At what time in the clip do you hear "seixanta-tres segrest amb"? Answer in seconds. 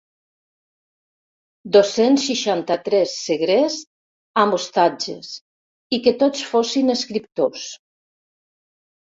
2.29-4.57